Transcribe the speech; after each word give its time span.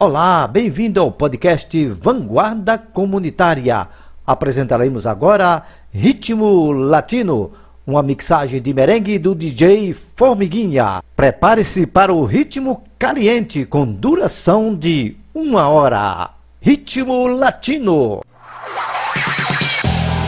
Olá, 0.00 0.46
bem-vindo 0.46 1.00
ao 1.00 1.10
podcast 1.10 1.88
Vanguarda 1.88 2.78
Comunitária. 2.78 3.88
Apresentaremos 4.24 5.08
agora 5.08 5.64
Ritmo 5.90 6.70
Latino, 6.70 7.50
uma 7.84 8.00
mixagem 8.00 8.62
de 8.62 8.72
merengue 8.72 9.18
do 9.18 9.34
DJ 9.34 9.96
Formiguinha. 10.14 11.02
Prepare-se 11.16 11.84
para 11.84 12.12
o 12.12 12.24
ritmo 12.24 12.84
caliente 12.96 13.64
com 13.64 13.84
duração 13.84 14.72
de 14.72 15.16
uma 15.34 15.68
hora. 15.68 16.30
Ritmo 16.60 17.26
Latino. 17.26 18.22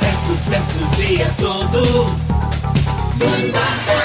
É 0.02 0.12
sucesso 0.16 0.84
o 0.84 0.90
dia 0.96 1.28
todo. 1.38 2.06
Vanguarda. 3.18 3.99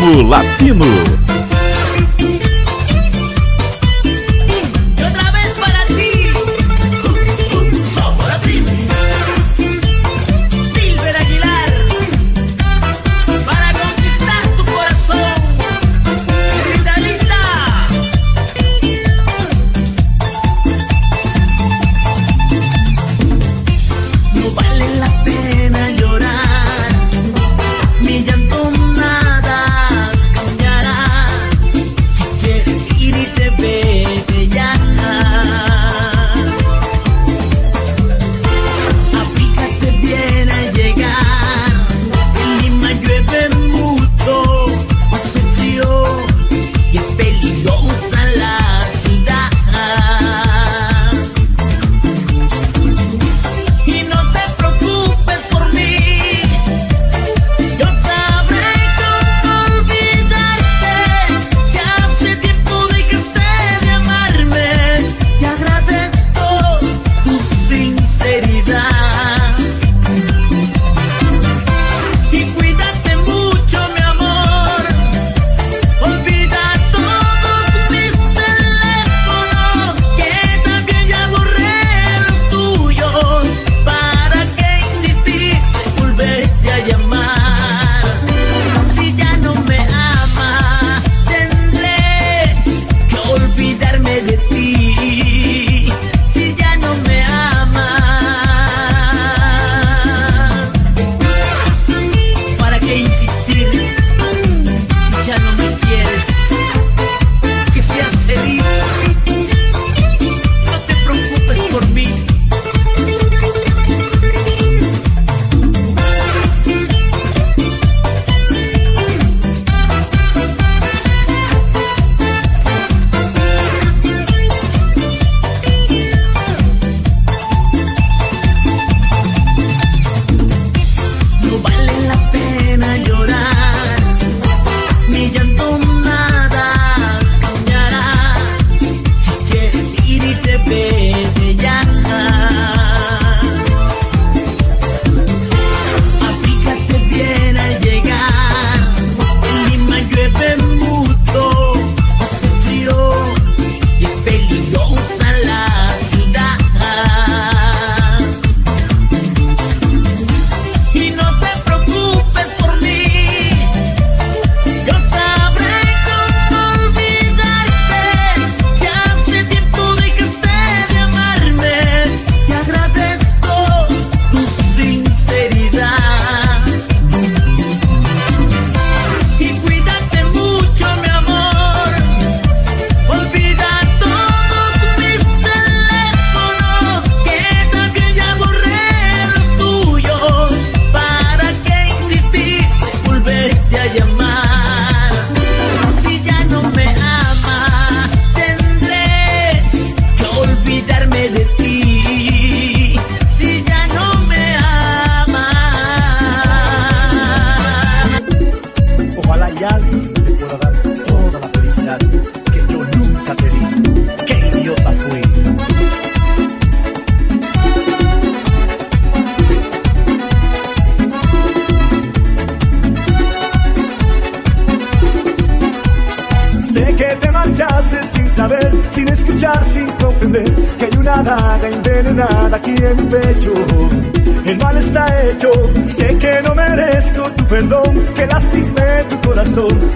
Latino. 0.00 1.11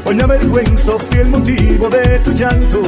Hoy 0.04 0.14
me 0.14 0.22
avergüenzo, 0.22 0.98
fui 0.98 1.20
el 1.20 1.30
motivo 1.30 1.88
de 1.88 2.18
tu 2.20 2.32
llanto, 2.32 2.82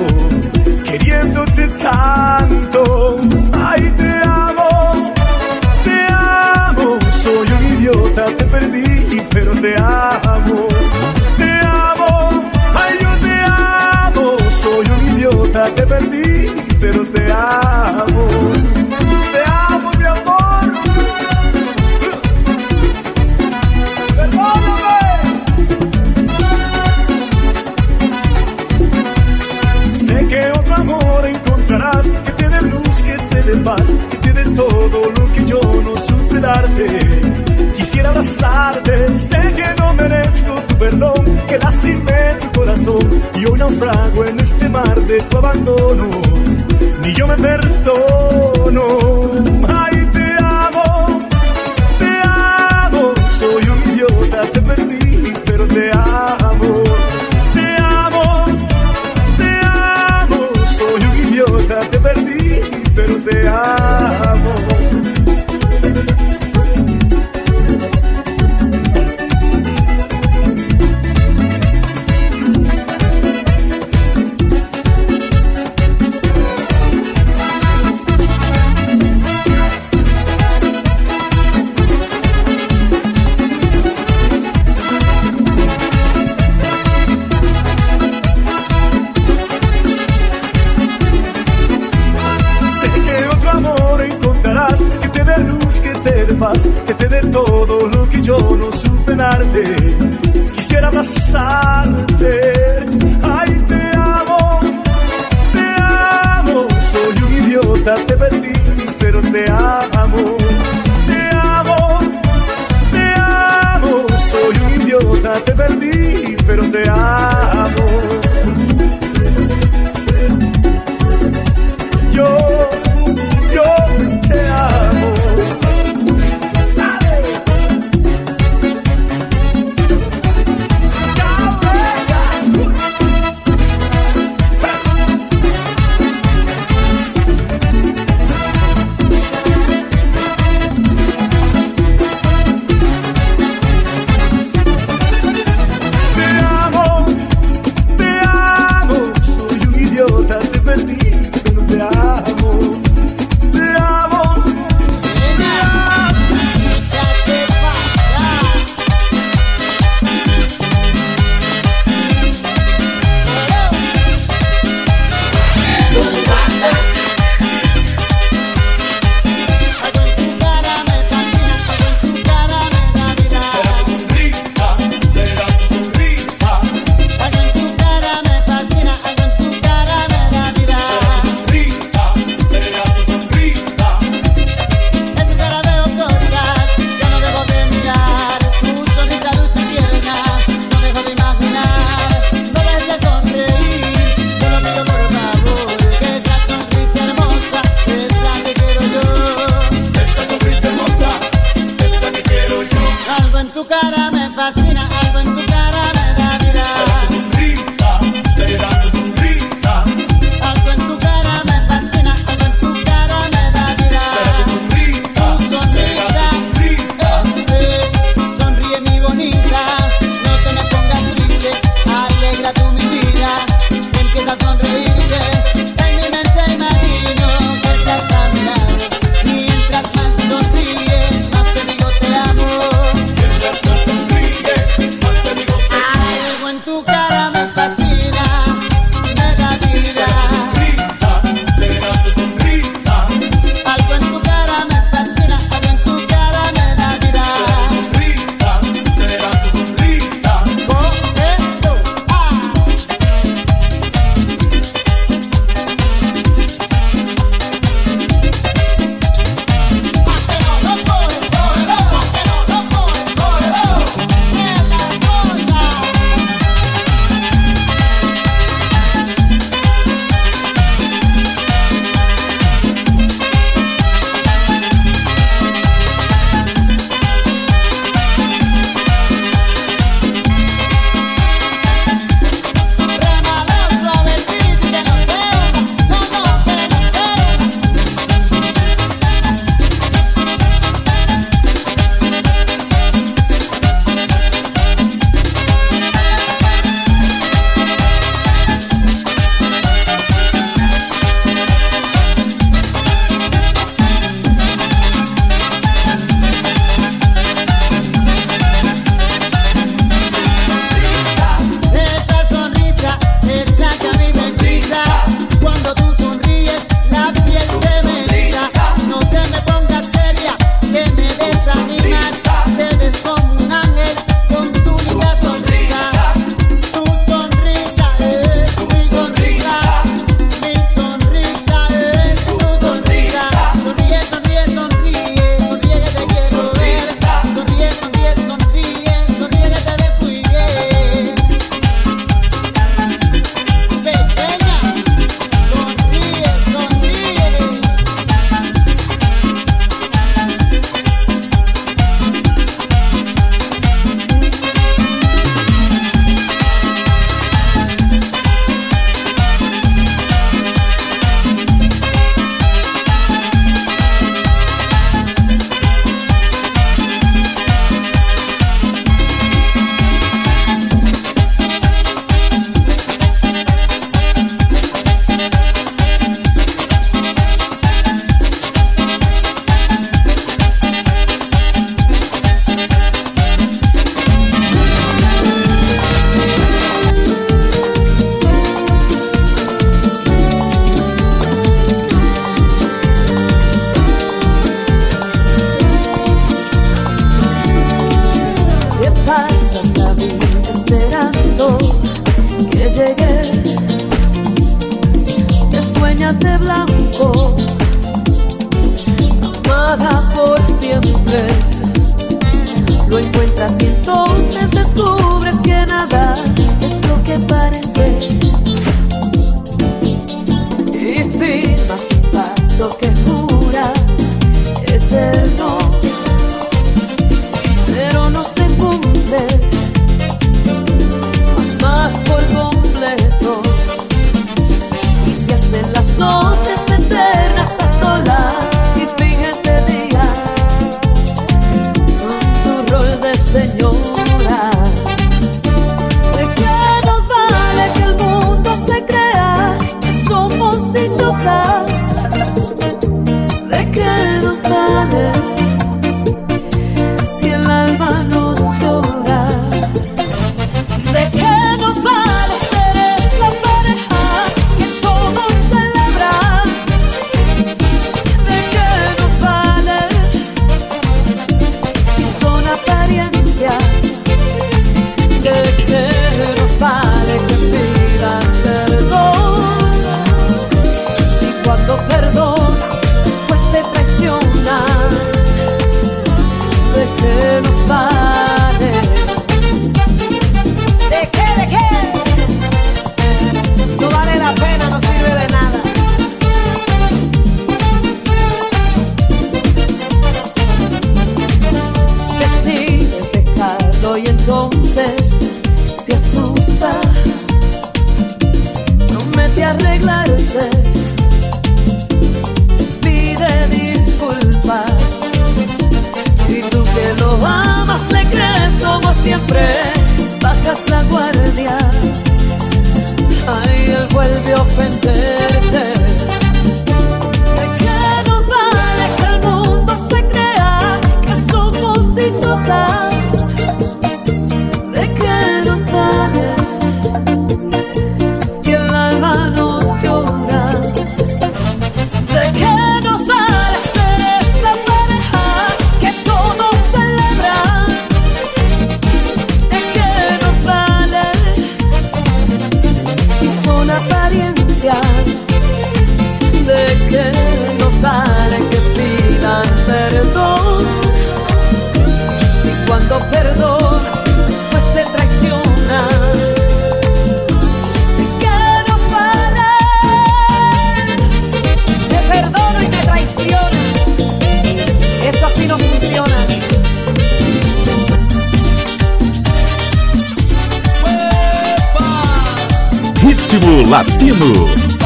Ritmo 584.08 584.77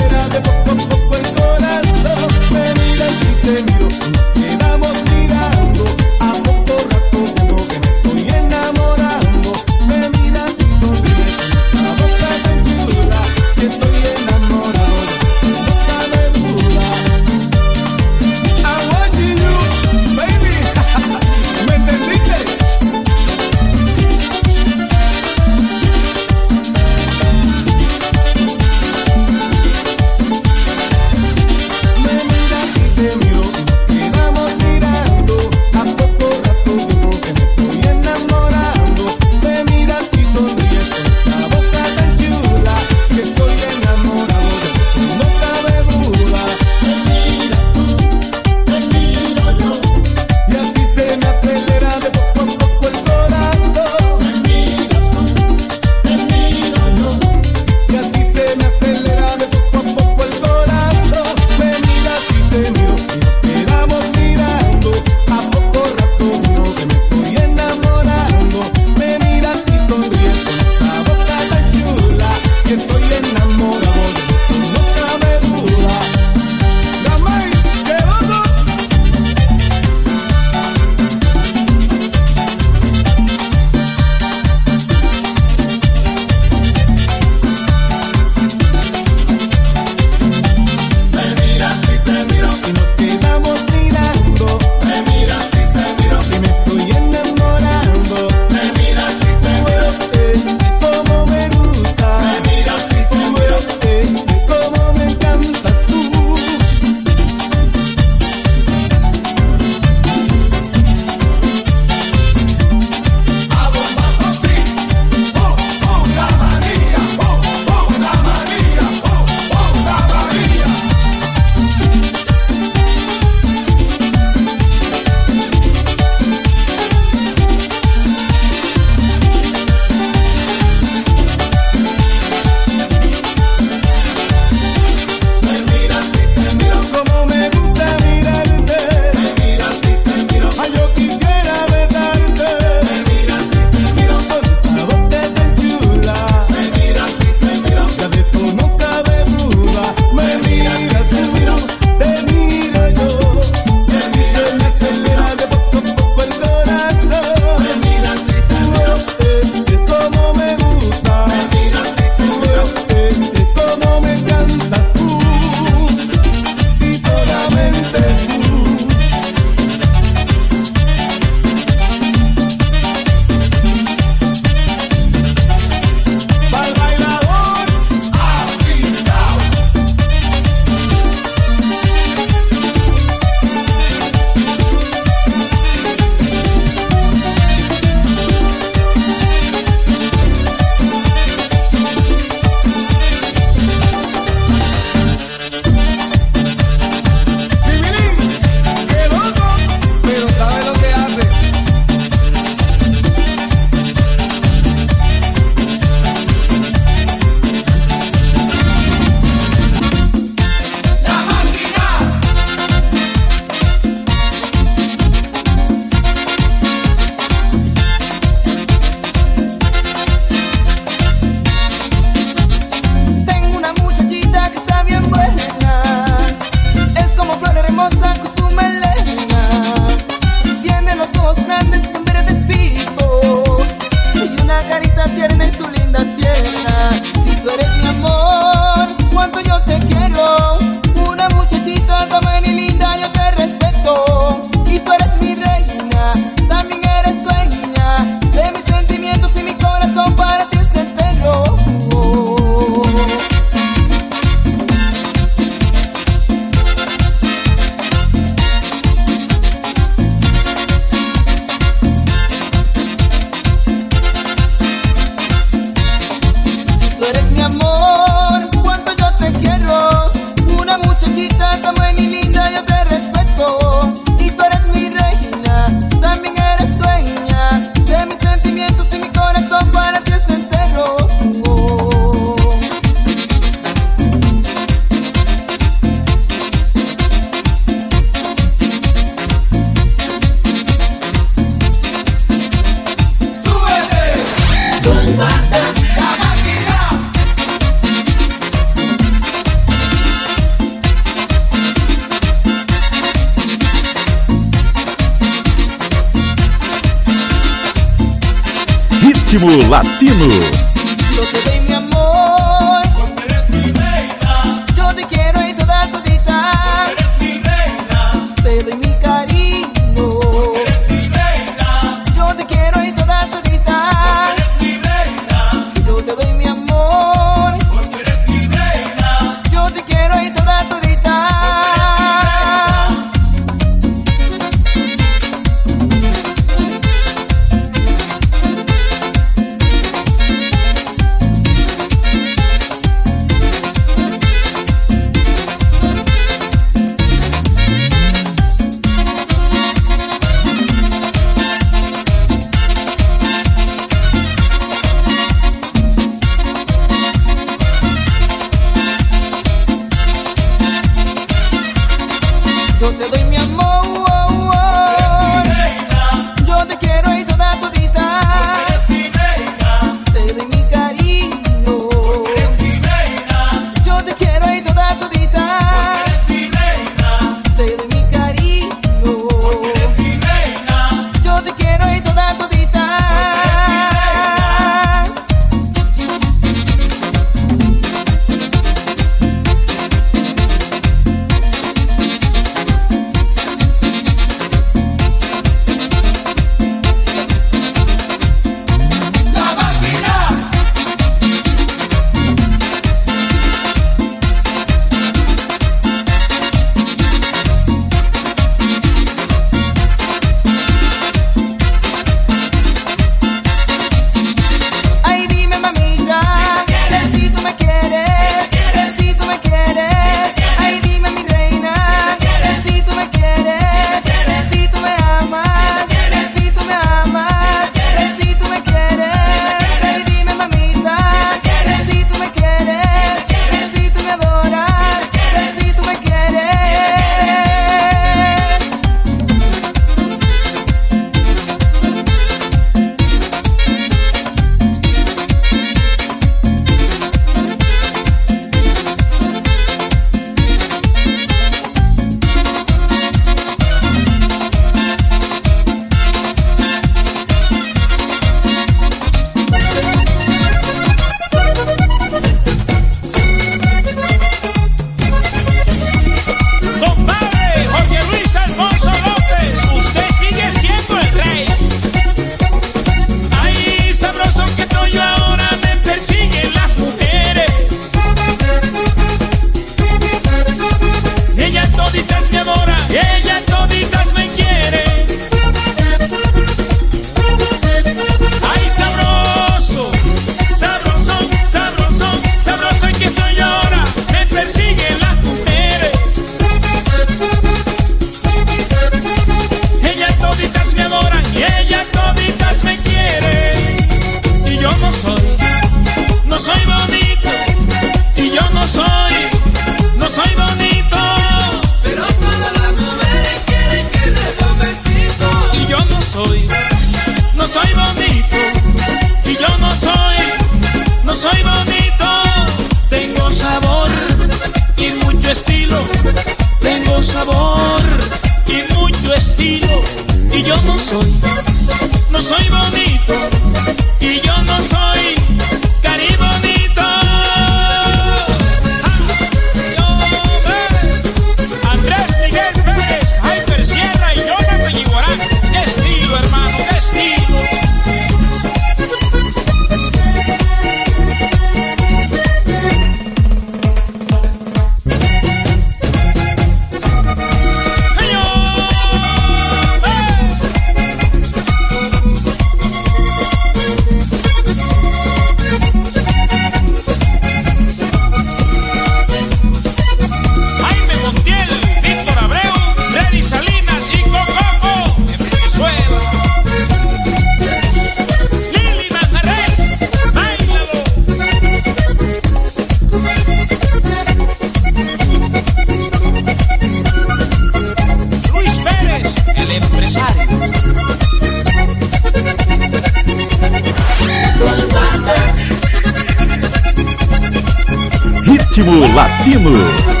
Ritmo 598.51 598.85
Latino. 598.93 600.00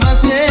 Más 0.00 0.22
bien. 0.22 0.47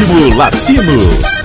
Ritmo 0.00 0.34
Latino. 0.34 1.39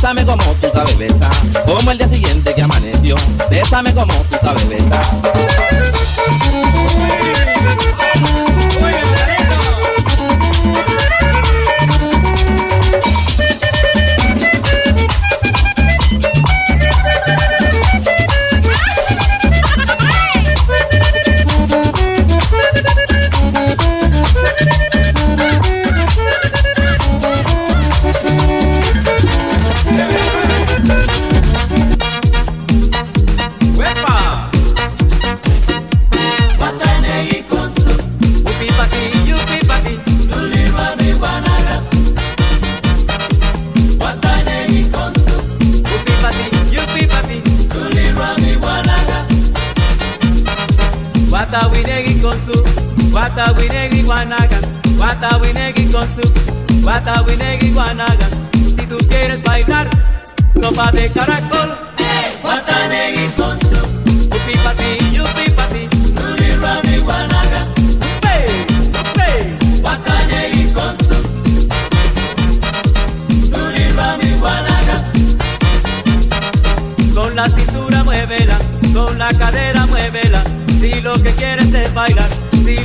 Bésame 0.00 0.24
como 0.24 0.42
tú 0.54 0.66
sabes 0.72 0.96
besar, 0.96 1.30
como 1.66 1.90
el 1.90 1.98
día 1.98 2.08
siguiente 2.08 2.54
que 2.54 2.62
amaneció. 2.62 3.16
Bésame 3.50 3.92
como 3.92 4.14
tú 4.30 4.36
sabes 4.40 4.66
besar. 4.66 5.49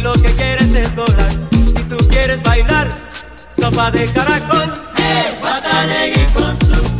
lo 0.06 0.14
que 0.14 0.32
quieres 0.36 0.70
es 0.76 0.96
doblar. 0.96 1.32
Si 1.52 1.84
tú 1.90 1.98
quieres 2.10 2.42
bailar, 2.44 2.88
sopa 3.60 3.90
de 3.90 4.06
caracol. 4.06 4.72
¡Eh! 4.98 5.34
Hey, 5.90 6.28
con 6.34 6.56
su 6.68 6.95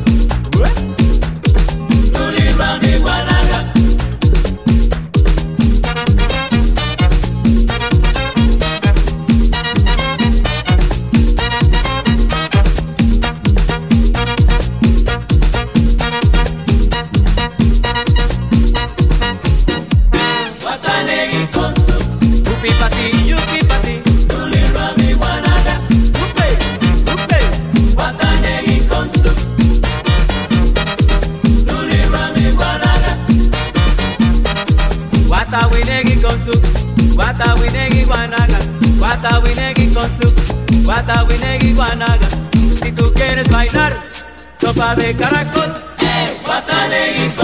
sopa 44.86 44.96
de 44.96 45.16
caracol, 45.16 45.74
eh, 46.00 46.38
guataneguí. 46.46 47.35